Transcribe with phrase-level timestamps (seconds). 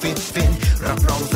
[0.00, 0.50] Fit fin,
[0.82, 1.35] rap,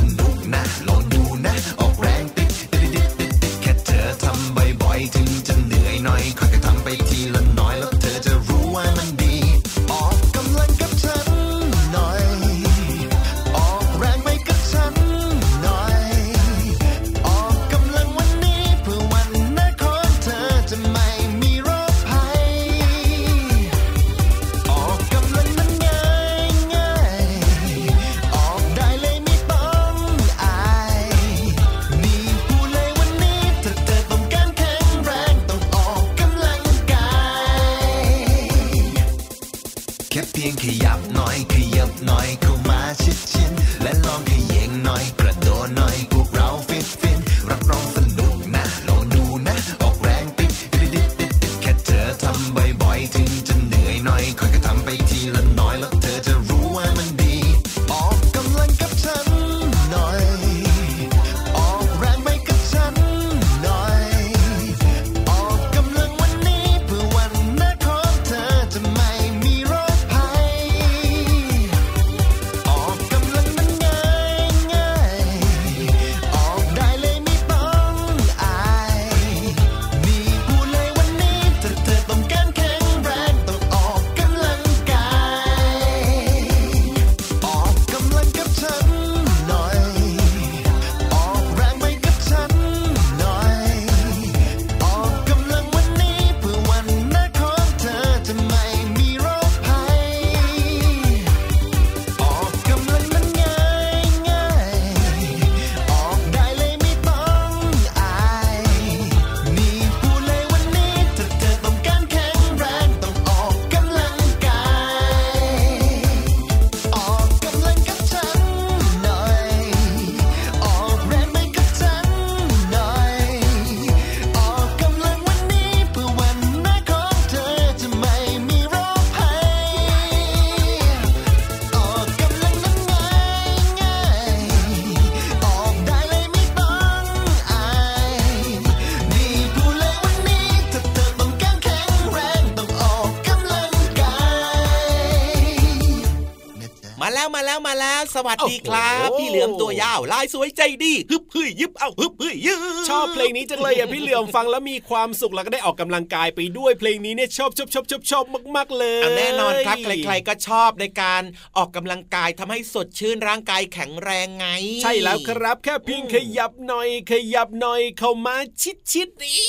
[148.14, 152.58] สวัส ดีครับ พี่เหลือมตัวยาว ลายสวยใจดีฮึบฮึยยิบเอาฮึบฮึยยิบ
[152.88, 158.24] ชอบเพลงนี้จังเลยอะพี่เหลือมฟังแล้วมีความสุขแล้วก็ได้ออกกำลังกายไปด้วยเพลงนี้เนี่ยชอบชอบชอบชอบชอบ
[158.56, 161.22] มาก ๆ เลยแน่นอนครับ ใคร ๆ ก็ชอบในการ
[161.56, 164.46] ออกกำลังกายทำให้สดชื่นร่างกายแข็งแรงไง
[164.82, 169.40] ใช่แล้วครับ แค่เพียงขยับหน่อย ขยับหน่อยเข้ามาชิดชิดนี่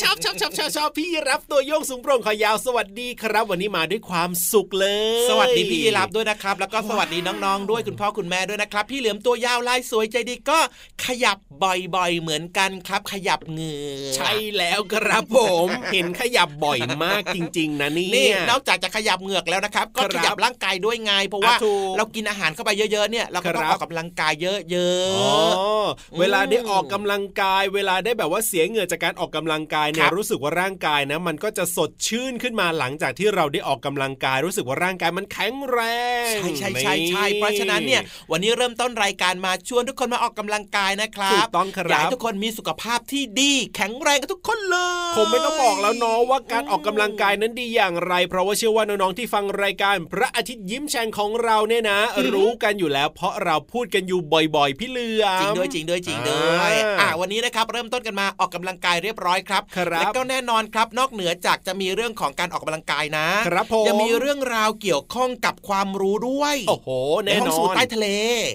[0.00, 4.86] ชอบชอบชอบชอบชอบพี่รับตัวโยงสูงโปร่งขอยาวสวัสดีครับ วันนี้มาด้วยความสุขเล
[5.18, 10.58] ย สวัสดีพี่รับด้วยนะครับ แล้วก็สวัสดีน้องๆ ด้วยคุณพ่อคุณแม่ด้วยนะครับ พี่เหลือมตัวยาวลายสวยใจดีก็
[11.06, 21.54] ขยับบ่อยๆ เหมือนกันครับ ขยับเงือใช่แล้วครับผม เห็นขยับบ่อยมากจริง ๆ นะนี่นี่นอกจากจะขยับเหงือกแล้วนะครับ ก็ขยับร่างกายด้วยไงเพราะว่า
[21.96, 35.80] เรากินอาหารเข้าไปเยอะๆเนี่ยเราก็ต้องออกกำลังกายเยอะๆเวลาได้ออกกำลังกาย เวลาได้แบบว่าเสียเหงื่อจากการออกกำลังกายเนี่ยรู้สึกว่าร่างกายนะ มันก็จะสดชื่นขึ้นมาหลังจากที่เราได้ออกกำลังกาย รู้สึกว่าร่างกายมันแข็งแร
[36.22, 38.02] งใช่ใช่ใช่ใช่เพราะฉะนั้นเนี่ย
[38.34, 44.78] วันนี้เริ่มต้นรายการมาชวนทุกคนมาออกกำลังกายนะครับถูกต้องครับอยากทุกคนมีสุขภาพที่ดี แข็งแรงกันทุกคนเล
[45.10, 51.98] ยผมไม่ต้องบอกแล้วเนาะว่าการออกกำลังกายนั้นดีอย่างไร เพราะว่าเชื่อว่าน้องๆที่ฟังรายการพระอาทิตย์ยิ้มแฉ่งของเราเนี่ยนะ
[52.32, 54.20] รู้กันอยู่แล้ว เพราะเราพูดกันอยู่
[54.56, 59.62] บ่อย ๆ พี่เลือจริงด้วยจริงด้วยจริงด้วยอ่าวันนี้นะครับเริ่มต้นกันมาออกกำลังกายเรียบร้อยครับ
[60.00, 66.88] แล้วก็แน่นอนครับ นอกเหนือจากจะมีเรื่องของการออกกำลังกายนะครับผมยังมีเรื่องราวเกี่ยวข้องกับความรู้ด้วยโอ้โห
[67.24, 68.06] แน่นอนสู่ใต้ทะเล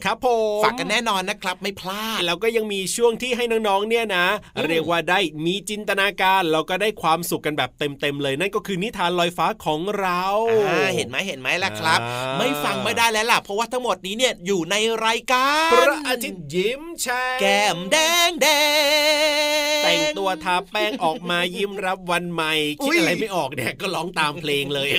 [0.06, 0.28] ครับผ
[0.60, 4.26] มฝากกันแน่นอนนะครับไม่พลาดแล้วก็ยังมีช่วงที่ให้น้องๆเนี่ยนะ
[4.68, 10.24] เรียกว่าได้มีจินตนาการแล้วก็ได้ความสุขกันแบบเต็มๆเลย นั่นก็คือนิทานลอยฟ้าของเรา
[10.96, 12.00] เห็นไหมเห็นไหมล่ะครับ
[12.38, 14.76] ไม่ฟังไม่ได้แล้วล่ะเพราะว่าทั้งหมดนี้เนี่ยอยู่ใน
[15.06, 18.48] รายการพระอาทิตย์ยิ้มแฉ่งแก้มแดงแด
[19.78, 22.54] งแต่งตัวทาแป้งออกมายิ้มรับวันใหม่
[22.84, 24.90] คิดอะไรไม่ออกเนี่ยก็ร้องตามเพลงเลย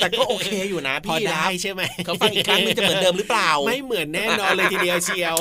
[0.00, 5.36] แต่ก็โอเคอยู่นะพอได้ใช่ไหมเขาฟังอีกครั้งนึงจะเหมือนเดิมหรือเปล่าไม่เหมือนแน่นอนเลยทีเดียวเชียว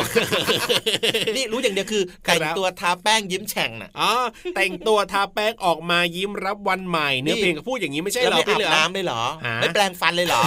[1.36, 4.12] นี่รู้อย่างเดียวคือแต่งตัวทาแป้งยิ้มแฉ่งน่ะอ๋อ
[4.56, 9.24] แต่งตัวทาแป้งออกมายิ้มรับวันใหม่เนื้อเพลงก็พูดอย่างนี้ไม่ใช่หรอไม่อาบน้ำเลยเหรอ
[9.62, 10.44] ไม่แปลงฟันเลยเหรอ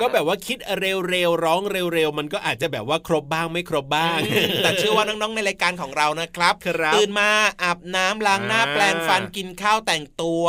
[0.00, 1.60] ก็แบบว่าคิดเร็วๆร้อง
[1.94, 4.18] เร็วๆ มันก็อาจจะแบบว่าครบบ้างไม่ครบบ้าง
[4.62, 6.54] แต่เชื่อว่าน้องๆในรายการของเรานะครับ
[6.94, 7.30] ตื่นมา
[7.62, 10.44] อาบน้ำล้างหน้าแปลงฟันกินข้าวแต่งตัว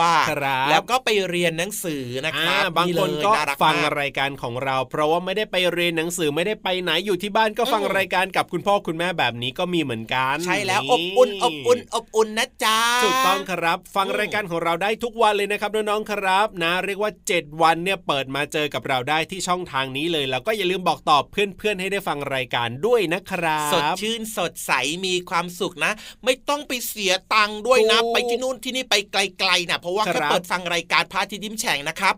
[0.69, 3.31] แล้วก็ไปเรียนหนังสือนะครับบางคนก็
[3.63, 24.72] ฟังรายการของเรา เพราะว่าไม่ได้ไปเรียนหนังสือไม่ได้ไปไหนอยู่ที่บ้านก็ฟังรายการกับคุณพ่อคุณแม่แบบนี้ก็มีเหมือนกัน ใช่แล้วอบอุ่นอบอุ่นอบอุ่นนะจ๊ะถูกต้องครับ ฟังรายการของเราได้ทุกวันเลยนะครับน้องๆครับ นะเรียกว่า 7 วันเนี่ยเปิดมาเจอกับเราได้ที่ช่องทางนี้เลย แล้วก็อย่าลืมบอกตอบเพื่อนๆให้ได้ฟังรายการด้วยนะครับสดชื่นสดใส
[25.06, 25.92] มีความสุขนะ
[26.26, 32.16] ไม่ต้องไปเสียตังค์ด้วยนะ ไปที่นู่นที่นี่ไปไกลๆนะเพราะว่าแค่เปิดฟังรายการพาทิยิ้มแฉ่งนะครับ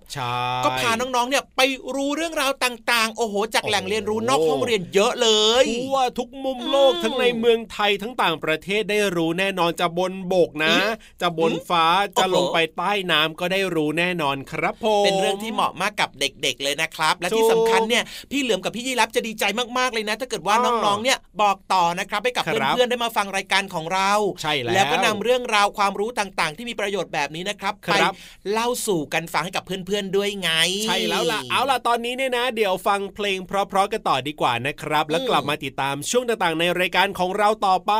[0.63, 1.62] ก็พาน้องๆเนี่ยไป
[1.96, 5.30] รู้เรื่องราวต่างๆ โอ้โหจากแหล่งเรียนรู้นอกห้องเรียนเยอะเล
[5.63, 10.75] ยทั่วทุกมุมโลกทั้งในเมืองไทยทั้งต่างประเทศได้รู้แน่นอนจะบนบกนะ
[11.21, 11.86] จะบนฟ้า
[12.19, 19.44] จะลงไปใต้น้ำก็ได้รู้แน่นอนครับผมเป็นเรื่องที่เหมาะมากกับเด็กๆเลยนะครับ และที่สำคัญเนี่ยพี่เหลือมกับพี่ยีรับจะดีใจ
[19.77, 24.12] มากๆเลยนะ ถ้าเกิดว่าน้องๆเนี่ยบอกต่อนะครับให้กับเพื่อนๆได้มาฟังรายการของเรา
[24.42, 27.95] ใช่แล้วแล้วก็นำเรื่องราวความรู้ต่างๆ ที่มีประโยชน์แบบนี้นะครับไป
[28.51, 30.51] เล่าสู่กันฟังให้กับเพื่อนๆด้วยไง
[30.83, 37.93] ใช่แล้วล่ะเอาล่ะตอนนี้เนี่ยนะ เดี๋ยวฟังเพลงเพราะๆกันต่อดีกว่านะครับ แล้วกลับมาติดตามช่วงต่างๆ ในรายการของเราต่อไป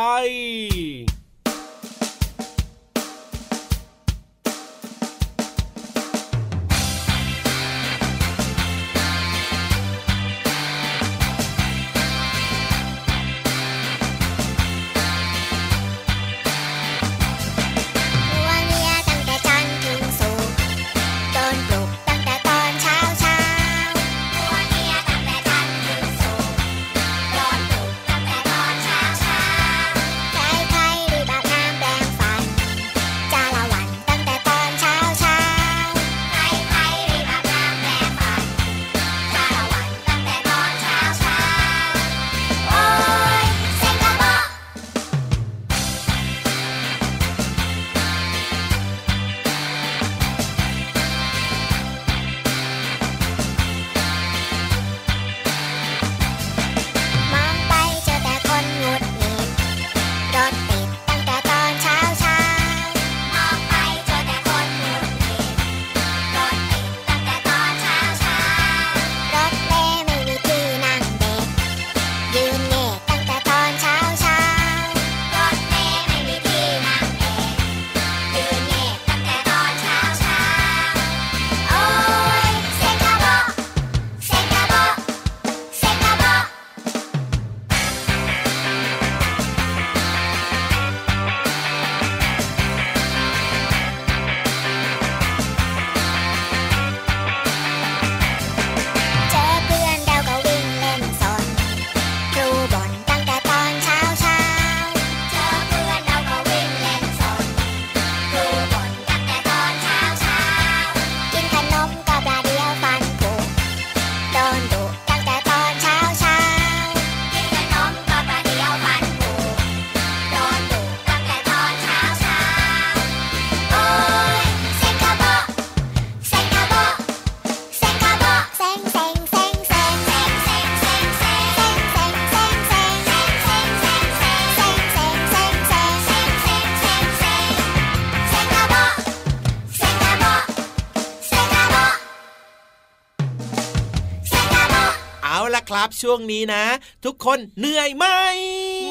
[146.01, 146.63] ช่วงนี้นะ
[147.05, 148.05] ทุกคนเหนื่อยไหม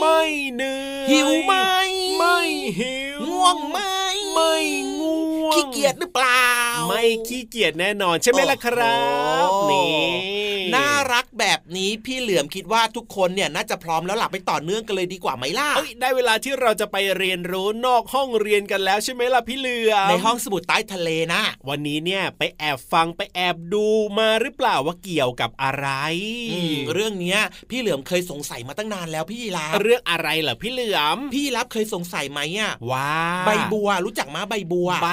[0.00, 0.20] ไม่
[0.54, 1.54] เหนื่อยหิวไหม
[2.18, 2.38] ไม่
[2.80, 3.78] หิวง่วงไหม
[4.34, 4.54] ไม่
[5.00, 6.46] ง่วงขี้เกียจหรือเปล่า
[6.88, 8.98] ไม่ขี้เกียจแน่นอนใช่ไหมล่ะครั
[9.46, 10.39] บโอ้โหนี่น่ารัก
[11.40, 23.86] แบบนี้พี่เหลือมคิดว่าทุกคนเนี่ยน่าจะพร้อมแล้วหลับไปต่อเนื่องกันเลยดีกว่าไหมล่ะเอ้ยได้เวลาที่เราจะไปเรียนรู้นอกห้องเรียนกันแล้วใช่ไหมล่ะพี่เหลือมในห้องสมุดใต้ทะเลนะวันนี้เนี่ยไปแอบฟังไปแอบดู
[24.18, 25.88] มาหรือเปล่าว่าเกี่ยวกับอะไร
[26.52, 33.12] อืมเรื่องเนี้ยพี่เหลือมเคยสงสัยมาตั้งนานแล้วพี่ยีราฟเรื่องอะไรเหรอพี่เหลือมพี่ยีรับเคยสงสัยไหมอะว่า
[33.46, 35.10] ใบบัวรู้จักมาใบบัว ใบ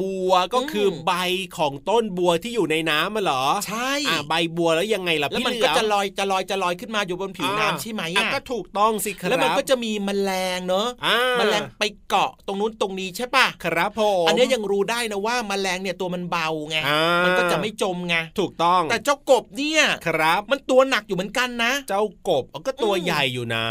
[0.00, 1.12] บัวก็คืออมใบ
[1.58, 23.66] ของต้นบัวที่อยู่ในน้ำมาเหรอ ใช่อ่าใบบัวแล้วยังไงล่ะแล้วพี่มันเหลืก็อมจะลอยจะลอยจะลอยขึ้นมาอยู่บนผิวน้ำใช่ไหมอะอะก็ถูกต้องสิครับแล้วมันก็จะมีแมลงเนอะอ่าแมลงไปเกาะตรงนู้นตรงนี้ใช่ปะครับผมอันเนี้ยยังรู้ได้นะว่าแมลงเนี่ยตัวมันเบาไงอ่ามันก็จะไม่จมไงถูกต้อง แต่เจ้ากบเนี่ยครับ มันตัวหนักอยู่เหมือนกันนะ เจ้ากบก็ตัวอืมใหญ่อยู่นะ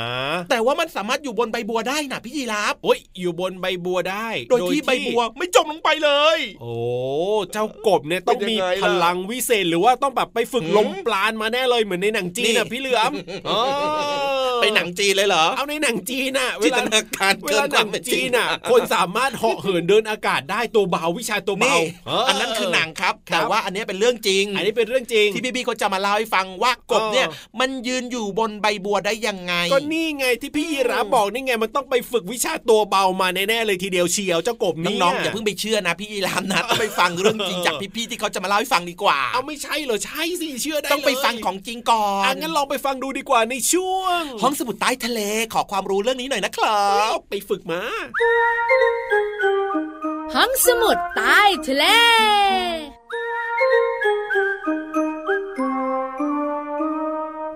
[0.50, 6.74] แต่ว่ามันสามารถอยู่บนใบบัวได้นะพี่ยีราฟโอ้ยอยู่บนใบบัวได้ โดยที่ใบบัวไม่จมลงไปเลย โอ้
[7.54, 13.12] เจ้ากบเนี่ยต้องมีเป็นยังไงล่ะพลังวิเศษหรือว่าต้องแบบไปฝึกหืมล้มปราณมาแน่เลยเหมือนในหนังจีนนี่อะพี่เหลือม
[13.48, 13.52] เอ
[14.54, 45.20] อไปหนังจีนเลยเหรอ เอาในหนังจีนอะเวจินลาตนาการเวเกินลาคหนัวามงเป็นจริจีงนอะ คนสามารถเหาะเหินเดินอากาศได้ตัวเบาวิชาตัวเบานี่เอันนั้นคือหนังครับครับแต่ว่าอันเนี้ยเป็นเรื่องจริง อันนี้เป็นเรื่องจริงที่พี่บีเขาจะมาเล่าให้ฟังว่ากบเนี่ยเออมันยืนอยู่บนใบบัวได้ยังไง ก็นี่ไงที่พี่ยีราฟบอกนี่ไงมันต้องไปฝึกวิชาตัวเบามาแน่ๆเลยทีเดียวเชียวเจ้ากบนี่น้องๆอย่าเพิ่งไปเชื่อนะพี่ยีรามนะต้องไปฟังเรื่องจริงจากพี่ๆที่เขาจะมาเล่าให้ฟังดีกว่า เอาไม่ใช่เหรอใช่สิเชื่อได้ต้องไปเลยฟังของจริงก่ออะนงั้นลองไปฟังดูดีกว่าในช่วง ห้องสมุดใต้ทะเล
[45.54, 47.82] ขอความรู้เรื่องนี้หน่อยนะครับไปฝึกมา
[50.36, 51.86] ห้องสมุดใต้ทะเล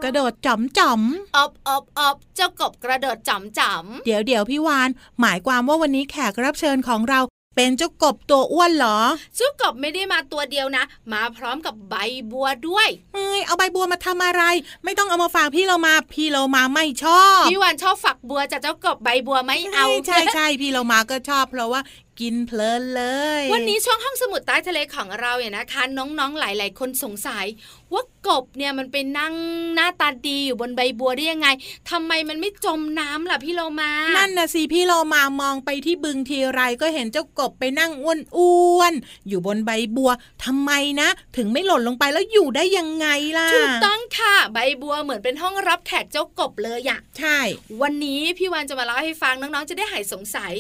[0.04, 1.02] กระโดดจ๋อมจ๋อม
[1.36, 3.70] อบอบอบเจ้ากบกระโดดจ๋ำจ๋
[4.06, 4.90] เดี๋ยวเดี๋ยวพี่วาน
[5.22, 7.20] หมายความว่าวันนี้แขกรับเชิญของเรา
[7.56, 11.96] เป็นเจ้ากบตัวอ้วนเหรอำเจ้ากบไม่ได้มาตัวเดียวนะ มาพร้อมกับใบ
[12.32, 14.44] บัวด้วยเอ้ยเอาใบบัวมาทำอะไร
[14.84, 21.82] ไม่ต้องเอามาฝากพี่เรามา พี่เรามาไม่ชอบ พี่วันชอบฝักบัวจากเจ้ากบใบบัวไม่เอา ใช่ใช่พี่เรามาก็ชอบเพราะว่า
[22.22, 23.04] กินเพลินเล
[23.42, 27.46] ย วันนี้ช่วงห้องสมุดใต้ทะเลของเราเนี่ยนะคะน้องๆหลาย ๆ คนสงสัย
[27.94, 29.34] ว่ากบเนี่ยมันไปนั่ง
[29.76, 31.48] หน้าตาดีอยู่บนใบบัวได้ยังไง
[31.90, 40.12] ทำไมมันไม่จมน้ำล่ะพี่โลมา นั่นนะสิพี่เรามามองไปที่บึงทีไรก็เห็นเจ้ากบไปนั่งอ้วนๆอยู่บนใบบัว
[40.46, 47.40] ทำไมนะ ถึงไม่หล่นลงไปแล้วอยู่ได้ยังไงล่ะถูกต้องค่ะ ใบบัวเหมือนเป็นห้องรับแขกเจ้ากบเลยอะใช่
[47.82, 50.54] วันนี้พี่วันจะมาเล่าให้ฟังน้องๆจะได้หายสงสัย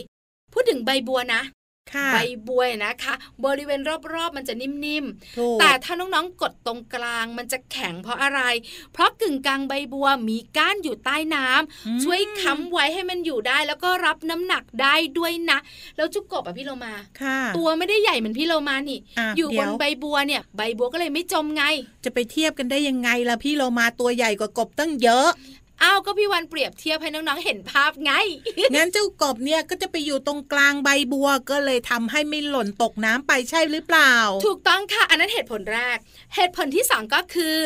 [0.53, 1.41] พูดถึงใบบัวนะ
[1.93, 2.17] ค่ะใบ
[2.47, 3.13] บัวนะคะ
[3.45, 3.81] บริเวณ
[4.13, 5.05] รอบๆ มันจะนิ่ม
[5.37, 8.41] ถูกๆแต่ถ้าน้องๆ กดตรงกลางมันจะแข็งเพราะอะไร
[8.93, 15.59] เพราะกึ่งกลางใบบัวมีก้านอยู่ใต้น้ำอืมช่วยค้ำไว้ให้มันอยู่ได้ แล้วก็รับน้ำหนักได้ด้วยนะ
[15.97, 21.63] แล้วจุกกบอะพี่โลมาค่ะตัวไม่ได้ใหญ่เหมือนพี่โลมานี่อะอยู่บเดี๋นยวใบบัวเนี่ย ใบบัวก็เลยไม่จมไง
[22.05, 25.27] จะไปเทียบกันได้ยังไงล่ะพี่โลมาตัวใหญ่กว่ากบตั้งเยอะ
[25.83, 28.11] อ้าวก็พี่วันเปรียบเทียบให้น้องๆเห็นภาพไง
[28.75, 34.13] งั้นเจ้ากบเนี่ยก็จะไปอยู่ตรงกลางใบบัวก็เลยทำให้ไม่หล่นตกน้ำไปใช่หรือเปล่า
[34.45, 35.97] ถูกต้องค่ะ อันนั้นเหตุผลแรก
[36.35, 37.57] เหตุผลที่สองก็คือ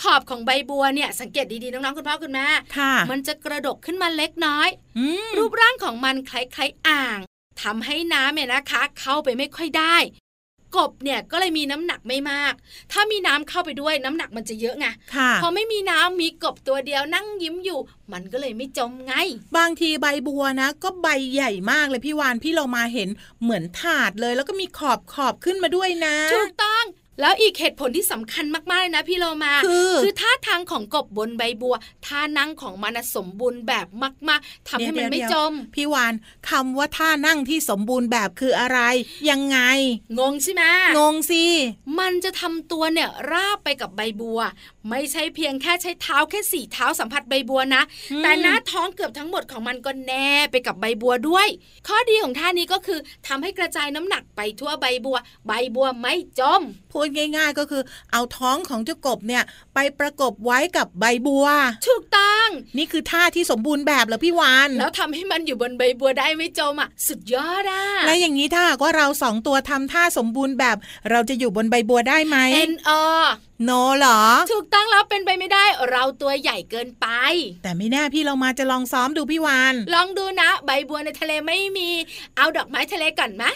[0.00, 4.68] ขอบของใบบัวเนี่ยสังเกตดีๆน้องๆคุณพ่อคุณแม่ค่ะมันจะกระดกขึ้นมาเล็กน้อย
[4.98, 7.18] อืมรูปร่างของมันคล้ายๆอ่าง
[7.62, 9.96] ทำให้น้ำเนี่ยนะคะ เข้าไปไม่ค่อยได้
[10.76, 12.52] กบเนี่ยก็เลยมีน้ำหนักไม่มาก
[12.92, 17.80] ถ้ามีน้ำเข้าไปด้วยน้ำหนักมันจะเยอะไงค่ะพอไม่มีน้ำมีกบตัวเดียวนั่งยิ้มอยู่
[18.12, 19.14] มันก็เลยไม่จมไง
[19.56, 23.08] บางทีใบบัวนะ ก็ใบใหญ่มากเลยพี่วานพี่เรามาเห็น
[23.42, 26.84] เหมือนถาดเลย แล้วก็มีขอบขอบขึ้นมาด้วยนะถูกต้อง
[27.20, 31.74] แล้วอีกเหตุผลที่สำคัญมากๆเลยนะพี่โลมาคือคือท่าทางของกบบนใบบัว
[32.06, 33.86] ท่านั่งของมันน่ะสมบูรณ์แบบ
[34.28, 36.14] มาก ๆทำให้มันไม่เดี๋ยวจม พี่วาน
[36.50, 38.80] คำว่าท่านั่งที่สมบูรณ์แบบคืออะไร
[39.30, 39.58] ยังไง
[40.18, 40.62] งงใช่ไหม
[40.98, 41.44] งงสิ
[41.98, 44.40] มันจะทำตัวเนี่ยราบไปกับใบบัว
[44.90, 50.12] ไม่ใช่เพียงแค่ใช้เท้าแค่สี่เท้าสัมผัสใบบัวนะอืมแต่หน้าท้องเกือบทั้งหมดของมันก็แน
[50.44, 51.48] บไปกับใบบัวด้วย
[51.88, 57.03] ข้อดีของท่านี้ก็คือทำให้กระจายน้ำหนักไปทั่วใบบัว ใบบัวไม่จมพูด
[57.36, 57.82] ง่าย ๆ ก็คือ
[58.12, 59.42] เอาท้องของเจ้ากบเนี่ย
[59.74, 61.46] ไปประกบไว้กับใบบัว
[61.88, 70.76] ถูกต้องนี่คือท่าที่สมบูรณ์แบบเหรอพี่วานแล้วทำให้มันอยู่บนใบบัวได้ไม่จมอะสุดยอดอะและอย่างนี้ถ้าหากว่าเราสองตัวทำท่าสมบูรณ์แบบ
[71.10, 72.36] เราจะอยู่บนใบบัวได้ไหม
[72.70, 73.00] N O
[73.62, 74.20] โนเหรอ
[74.52, 77.06] ถูกต้องแล้วเป็นไปไม่ได้ เราตัวใหญ่เกินไป
[77.62, 81.90] แต่ไม่แน่พี่เรามาจะลองซ้อมดูพี่วาน ลองดูนะ ใบบัวในทะเลไม่มี
[82.36, 83.50] เอาดอกไม้ทะเลก่อนมะ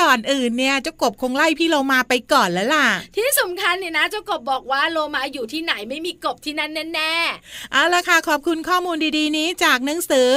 [0.00, 7.14] ก่อนอื่นเนี่ยเจ้ากบคงไล่พี่เรามาไปก่อนแล้วล่ะ ที่สำคัญเนี่ยนะเจ้ากบบอกว่าโลมาอยู่ที่ไหนไม่มีกบที่นั่นแน่
[7.72, 10.28] เอาละค่ะขอบคุณข้อมูลดีๆ นี้จากหนังสือ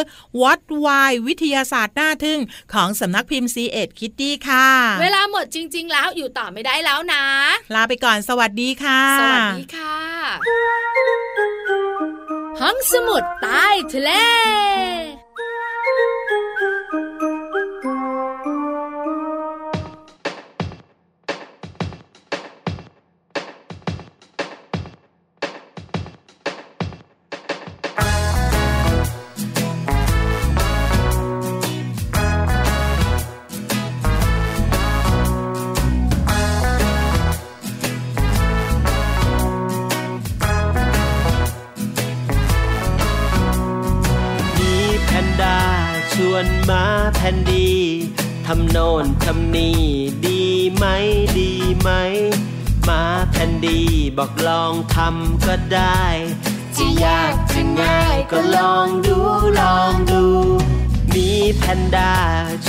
[0.42, 2.40] What Why วิทยาศาสตร์หน้าทึ่ง
[2.74, 7.24] ของสำนักพิมพ์ C ีเอ็ดคิตตี้ค่ะๆเวลาหมดจริง ๆ แล้วอยู่ต่อไม่ได้แล้วนะ
[7.76, 9.98] ลาไปก่อนสวัสดีค่ะสวัสดีค่ะ
[12.62, 14.12] ห้องสมุดใต้ทะเล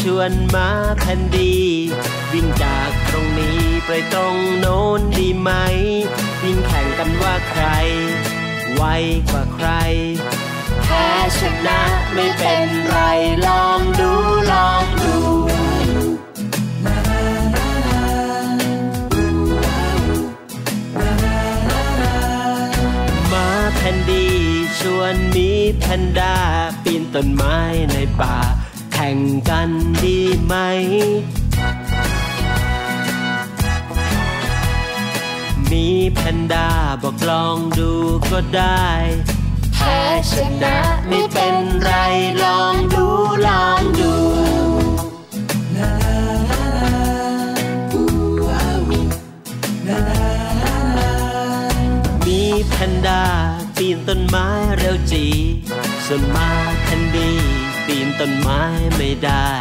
[0.01, 1.55] ชวนมาแพนดี
[2.33, 5.51] วิ่งจากตรงนี้ไปตรงโน้นดีไหม
[6.43, 7.65] วิ่งแข่งกันว่าใคร
[8.75, 8.83] ไว
[9.31, 9.69] กว่าใคร
[10.83, 11.07] แพ้
[11.39, 11.81] ชนะ
[12.15, 12.99] ไม่เป็นไร
[13.47, 14.13] ลองดู
[14.53, 15.17] ลองดู
[23.33, 24.27] มาแพนดี
[24.79, 26.35] ชวนมีแพนด้า
[26.83, 27.57] ปีนต้นไม้
[27.93, 28.37] ในป่า
[28.99, 29.71] ข่งกัน
[30.05, 30.55] ดีไหม
[35.71, 36.69] มีแพนด้า
[37.03, 37.91] บอกลองดู
[38.31, 38.87] ก็ได้
[39.75, 40.33] แพ้ช
[40.63, 40.77] นะ
[41.09, 41.91] ไม่เป็นไร
[42.43, 43.07] ลองดู
[43.47, 44.13] ลองดู
[52.27, 53.23] มีแพนด้า
[53.77, 55.25] ปีนต้นไม้เร็วจี
[56.07, 56.49] สมา
[56.83, 57.31] แคนดี
[57.89, 58.63] ปีนต้นไม้
[58.97, 59.53] ไม่ได้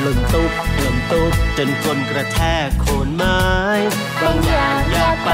[0.00, 3.40] หล่นตุ๊บหล่นตุ๊บจนก้นกระแทกโคนไม้
[4.22, 5.30] บางอย่างอยากไป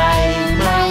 [0.59, 0.84] ไม่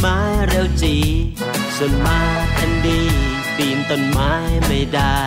[0.00, 0.96] ไม้เร็วจี
[1.76, 2.20] ส่วนมา
[2.56, 3.00] ทันดี
[3.56, 4.32] ปีนต้นไม้
[4.66, 5.22] ไม่ได้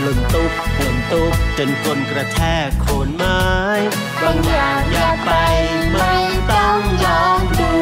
[0.00, 3.42] หล่นตุ๊บหล่นตุ๊บจนก้นกระแทกโคนไม้
[4.22, 5.30] บางอย่างอยากไป
[5.92, 6.14] ไม่
[6.52, 7.72] ต้องลอนดู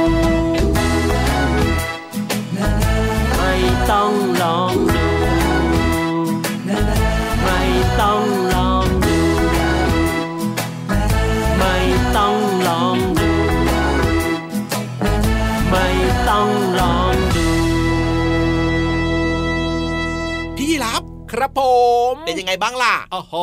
[22.27, 23.35] เป็นยังไงบ้างล่ะโอ้โห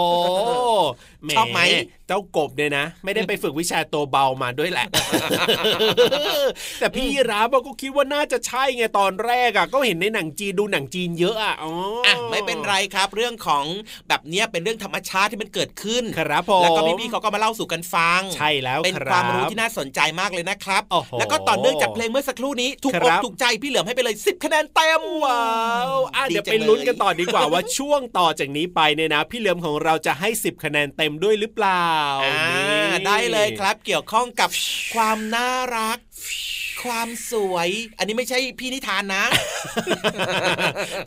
[1.29, 1.59] แชอบไหม
[2.02, 4.87] เจ้ากบเนี่ยนะ ไม่ได้ไปฝึกวิชาตัวเบามาด้วยแหละ
[6.79, 11.71] แต่พี่รับอะก็คิดว่าน่าจะใช่ไงตอนแรกอะก็เห็นในหนังจีนดูหนังจีนเยอะอะอ๋อ
[12.05, 13.65] ออะไม่เป็นไรครับ เรื่องของ
[14.07, 25.43] แบบเนี้ยเป็นเรื่องธรรมชาติที่มันเกิดขึ้นครับผมแล้วก็พี่ๆเขาก็มาเล่าสู่กันฟัง ใช่แล้วเป็นครับความรู้ที่น่าสนใจมากเลยนะครับโอ้โหแล้วก็ต่อเนื่องจากเพลงเมื่อสักครู่นี้ถูกครับอกถูกใจพี่เหลือมให้ไปเลย10คะแนนเต็มว้า
[25.89, 31.87] วอะดีเดี๋ยวจังไปลุ้นกันเลยต่อดีกว่าว่าช่วงต่อจากนี้ไปเนี่ยนะ พี่เหลือมของเราจะให้ 10 คะแนนเต็มด้วยหรือเปล่า
[32.23, 32.37] อ่า
[32.91, 34.49] นี่ได้เลยครับเกี่ยวข้องกับ
[34.93, 35.97] ความน่ารัก
[36.83, 39.23] ความสวย อันนี้ไม่ใช่พี่นิทานนะ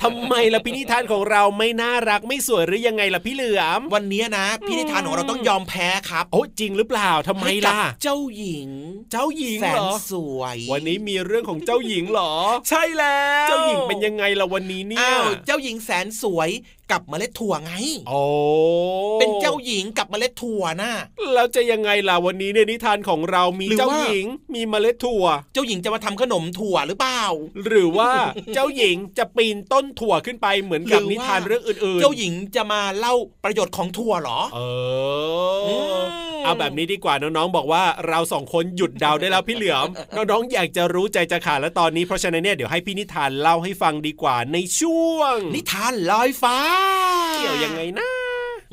[0.02, 8.70] ทำไมล่ะพี่นิทานของเราไม่น่ารักไม่สวยหรือยังไงล่ะพี่เหลือม วันนี้นะ พี่นิทานของเราต้องยอมแพ้ครับ โอ้จริงหรือเปล่าทำไมให้กับล่ะ เจ้าหญิง
[9.12, 12.32] เจ้าหญิงแสเหรนอสวย วันนี้มีเรื่องของเจ้าหญิงเหรอ
[12.68, 16.50] ใช่แล้ว เจ้าหญิงเป็นยังไงล่ะวันนี้เนี่ยอ้าวเจ้าหญิงแสนสวย
[16.92, 17.72] กับเมล็ดถั่วไง
[18.08, 18.22] โอ้
[19.20, 20.92] เป็นเจ้าหญิงกับเมล็ดถั่วน่ะ
[21.34, 27.22] แล้วจะยังไงล่ะวันนี้เนี่ยนิทานของเรามีหรือว่าเจ้าหญิง มีเมล็ดถั่ว เจ้าหญิงจะมาทำขนมถั่วหรือเปล่า
[27.66, 28.10] หรือว่า
[28.54, 34.58] เจ้าหญิงจะปีนต้นถั่วขึ้นไปเหมือนกับหรือว่านินิทานเรื่องอื่นๆ เจ้าหญิงจะมาเล่าประโยชน์ของถั่วเหรอ เอ
[35.68, 46.56] อือมเอาแบบนี้ดีกว่าน้องๆบอกว่าเราสองคนหยุดเดาได้แล้วพี่เหลือมน้องๆอยากจะรู้ใจจะขาดแล้วตอนนี้เพราะฉะนั้นเนี่ยเดี๋ยวให้พี่นิทานเล่าให้ฟังดีกว่าในช่วง นิทานลอยฟ้า
[47.34, 48.08] เกี่ยวยังไงนะ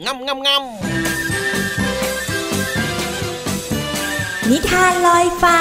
[0.05, 0.63] งำงำงำ
[4.49, 5.59] นิทานลอยฟ้า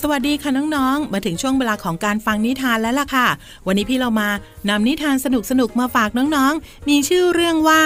[0.00, 3.26] สวัสดีค่ะน้องๆ มาถึงช่วงเวลาของการฟังนิทานแล้วล่ะค่ะ
[3.66, 4.28] วันนี้พี่เรามา
[4.68, 5.26] นำนิทานส
[5.60, 7.82] นุกๆ มาฝากน้องๆ มีชื่อเรื่องว่า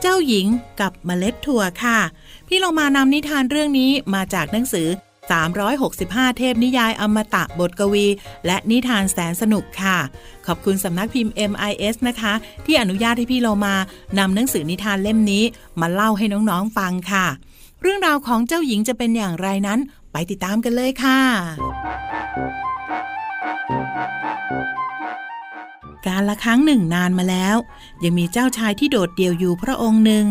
[0.00, 0.46] เจ้าหญิง
[0.80, 1.98] กับเมล็ดถั่วค่ะ
[2.50, 4.88] พี่เรามานำนิทานเรื่องนี้มาจากหนังสือ
[5.62, 8.06] 365 เทพนิยายอมตะบทกวี
[8.46, 9.98] และนิทานแสนสนุกค่ะ
[10.46, 12.32] ขอบคุณสำนักพิมพ์ MIS นะคะ
[12.64, 13.74] ที่อนุญาตให้พี่เรามา
[14.18, 15.44] นำหนังสือนิทานเล่มนี้
[15.80, 17.26] มาเล่าให้น้องๆฟังค่ะ
[17.82, 19.78] เรื่องราวของเจ้าหญิงจะเป็นอย่างไรนั้น
[20.12, 21.20] ไปติดตามกันเลยค่ะ
[26.06, 27.56] การละครั้งหนึ่งนานมาแล้ว
[28.04, 30.26] ยังมีเจ้าชายที่โดดเดี่ยวอยู่พระองค์หนึ่ง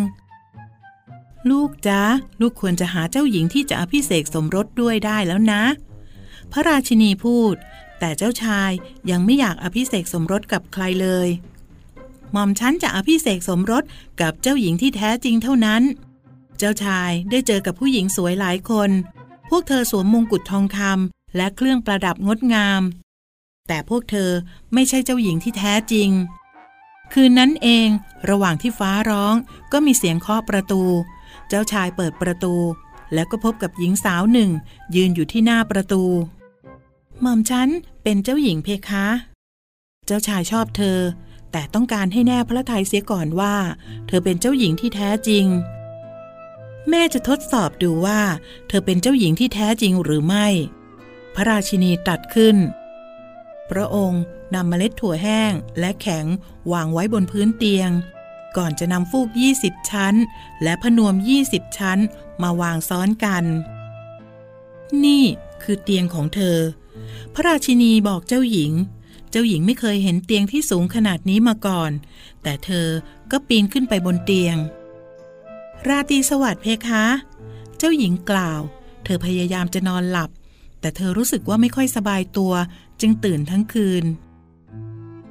[1.50, 2.02] ลูกจ๊ะ
[2.42, 5.64] ลูกควรจะหาเจ้าหญิงที่จะอภิเษกสมรสด้วยได้แล้วนะ
[6.52, 7.56] พระราชินีพูด
[8.00, 8.72] แต่เจ้าชาย
[9.12, 11.28] ยังไม่อยากอภิเษกสมรสกับใครเลย
[12.32, 13.84] หม่อมฉันจะอภิเษกสมรส
[14.22, 15.84] กับเจ้าหญิงที่แท้จริงเท่านั้น
[16.58, 18.90] เจ้าชายได้เจอกับผู้หญิงสวยหลายคน
[19.50, 22.82] พวกเธอสวมมงกุฎทองคำและเครื่องประดับงดงาม
[23.68, 24.32] แต่พวกเธอ
[24.74, 26.10] ไม่ใช่เจ้าหญิงที่แท้จริง
[27.14, 27.88] คืนนั้นเอง
[28.30, 29.36] ระหว่างที่ฟ้าร้อง
[29.72, 30.84] ก็มีเสียงเคาะประตู
[31.50, 32.56] เจ้าชายเปิดประตู
[33.14, 34.50] แล้วก็พบกับหญิงสาวหนึ่ง
[34.96, 36.04] ยืนอยู่ที่หน้าประตู
[37.22, 37.70] หม่อมฉัน
[38.04, 39.08] เป็นเจ้าหญิงเพคะ
[40.06, 41.00] เจ้าชายชอบเธอ
[41.52, 43.56] แต่ต้องการให้แน่พระทัยเสียก่อนว่า
[44.08, 45.46] เธอเป็นเจ้าหญิงที่แท้จริง
[46.90, 48.22] แม่จะทดสอบดูว่า
[48.68, 50.48] เธอเป็นเจ้าหญิงที่แท้จริงหรือไม่
[51.36, 52.58] พระราชินีตัดขึ้น
[53.72, 54.22] พระองค์
[54.56, 56.26] นำเมล็ดถั่วแห้งและแข็ง
[56.72, 57.90] วางไว้บนพื้นเตียง
[58.58, 59.30] ก่อนจะนำฟูก
[59.60, 60.16] 20 ชั้น
[60.64, 62.00] และพนวม 20 ชั้น
[62.42, 63.44] มาวางซ้อนกัน
[65.06, 65.24] นี่
[65.64, 66.58] คือเตียงของเธอ
[67.34, 68.72] พระราชินีบอกเจ้าหญิง
[69.32, 71.92] เจ้าหญิงไม่เคยเห็นเตียงที่สูงขนาดนี้มาก่อน
[72.44, 72.88] แต่เธอ
[73.32, 74.56] ก็ปีนขึ้นไปบนเตียง
[75.88, 77.06] ราตรีสวัสดิ์เพคะ
[77.78, 78.62] เจ้าหญิงกล่าว
[79.04, 80.30] เธอพยายามจะนอนหลับ
[80.80, 82.54] แต่เธอรู้สึกว่าไม่ค่อยสบายตัว
[83.02, 84.04] จึงตื่นทั้งคืน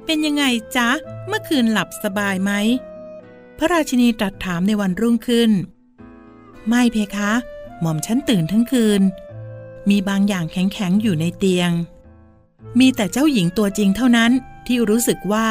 [0.05, 0.43] เป็นยังไง
[0.75, 0.89] จ๊ะ
[1.27, 2.51] เมื่อคืนหลับสบายไหม
[3.57, 5.51] พระราชินีตรัสถามในวันรุ่งขึ้น
[6.67, 7.31] ไม่เพคะ
[7.81, 9.01] หม่อมฉันตื่นทั้งคืน
[9.89, 11.71] มีบางอย่างแข็งๆอยู่ในเตียง
[12.79, 14.31] มีแต่เจ้าหญิงตัวจริงเท่านั้น
[14.67, 15.47] ที่รู้สึกว่า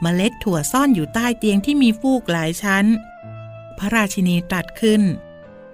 [0.00, 2.86] เมล็ดถั่วซ่อนอยู่ใต้เตียงที่มีฟูกหลายชั้น
[3.78, 5.02] พระราชินีตรัสขึ้น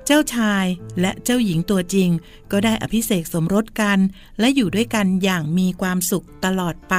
[0.06, 0.66] เจ้าชาย
[1.00, 2.10] และเจ้าหญิงตัวจริง
[2.52, 3.98] ก็ได้อภิเษกสมรสกัน
[4.38, 6.96] และอยู่ด้วยกันอย่างมีความสุขตลอดไป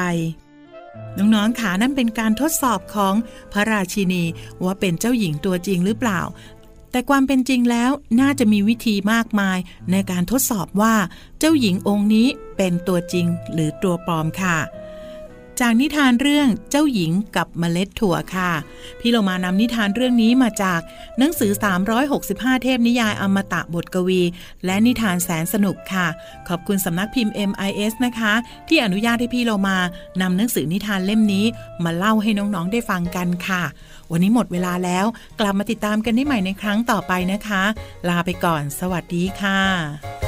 [1.18, 3.14] น้องๆขานั่นเป็นการทดสอบของ
[3.54, 4.24] พระราชินี
[4.64, 6.22] ว่าเป็นเจ้าหญิงตัวจริงหรือเปล่า
[6.92, 9.58] แต่ความเป็นจริงแล้วน่าจะมีวิธีมากมาย
[9.92, 10.96] ในการทดสอบว่า
[11.40, 14.58] เจ้าหญิงองค์นี้เป็นตัวจริงหรือตัวปลอมค่ะ
[15.62, 18.52] จากนิทานเรื่องเจ้าหญิงกับเมล็ดถั่วค่ะ
[19.00, 20.80] พี่เรามานำนิทานเรื่องนี้มาจาก
[21.20, 21.52] หนังสือ
[22.08, 24.22] 365 เทพนิยายอมตะบทกวี
[24.66, 26.08] และนิทานแสนสนุกค่ะ
[26.48, 28.34] ขอบคุณสำนักพิมพ์ MIS นะคะ
[28.68, 29.78] ที่อนุญาตให้พี่เรามา
[30.22, 31.46] นำหนังสือนิทานเล่มนี้
[31.84, 33.64] มาเล่าให้น้องๆได้ฟังกันค่ะ
[34.12, 35.06] วันนี้หมดเวลาแล้ว
[35.40, 37.64] กลับมาติดตามกันได้ใหม่ในครั้งต่อไปนะคะ
[38.10, 40.27] ลาไปก่อน สวัสดีค่ะ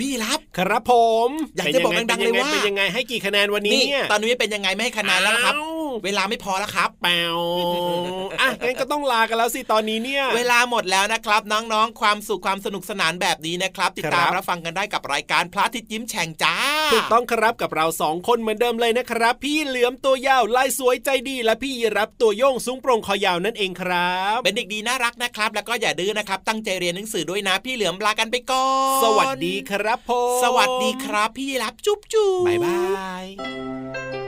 [0.00, 0.92] พี่รับครับผ
[1.28, 5.54] ม อยากจะบอกดังๆเลยว่าเป็นยังไงให้กี่คะแนนวันนี้เนี่ยตอนนี้เป็นยังไงไม่ให้คะแนนแล้วครับ
[6.04, 7.38] เวลาไม่พอแล้วครับแปว
[8.40, 16.56] อะงั้นก็ต้องลากันแล้วสิตอนนี้เนี่ย เวลาหมดแล้วนะครับ น้องๆ ความสุขความสนุกสนานแบบนี้นะครับ ติดตามครับรับฟังกันได้กับรายการพระอาทิตย์ยิ้มแฉ่งจ้า
[16.92, 28.66] ถูกต้องครับกับเราสองคนเหมือนเดิมเลยนะครับ พี่เหลือมตัวยาวลายสวยใจดี และพี่ยีรับตัวโยงสูงโปร่งคอยาวนั่นเองครับ เป็นเด็กดีน่ารักนะครับ แล้วก็อย่าดื้อนะครับ ตั้งใจเรียนหนังสือด้วยนะ พี่เหลือมลากันไปก่อ
[29.00, 32.80] นสวัสดีครับผมสวัสดีครับ พี่รับจุ๊บจุ๊บบ๊ายบา
[33.24, 34.27] ย